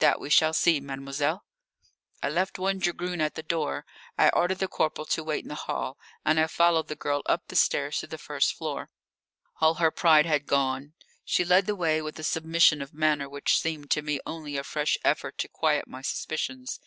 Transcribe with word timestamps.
"That 0.00 0.18
we 0.20 0.30
shall 0.30 0.52
see, 0.52 0.80
mademoiselle." 0.80 1.44
I 2.20 2.28
left 2.28 2.58
one 2.58 2.78
dragoon 2.80 3.20
at 3.20 3.36
the 3.36 3.42
door. 3.44 3.86
I 4.18 4.28
ordered 4.30 4.58
the 4.58 4.66
corporal 4.66 5.04
to 5.04 5.22
wait 5.22 5.44
in 5.44 5.48
the 5.48 5.54
hall, 5.54 5.96
and 6.24 6.40
I 6.40 6.48
followed 6.48 6.88
the 6.88 6.96
girl 6.96 7.22
up 7.26 7.46
the 7.46 7.54
stairs 7.54 8.00
to 8.00 8.08
the 8.08 8.18
first 8.18 8.54
floor. 8.54 8.90
All 9.60 9.74
her 9.74 9.92
pride 9.92 10.26
had 10.26 10.46
gone; 10.46 10.94
she 11.24 11.44
led 11.44 11.66
the 11.66 11.76
way 11.76 12.02
with 12.02 12.18
a 12.18 12.24
submission 12.24 12.82
of 12.82 12.92
manner 12.92 13.28
which 13.28 13.60
seemed 13.60 13.92
to 13.92 14.02
me 14.02 14.18
only 14.26 14.56
a 14.56 14.64
fresh 14.64 14.98
effort 15.04 15.38
to 15.38 15.46
quiet 15.48 15.86
my 15.86 16.02
suspicions. 16.02 16.80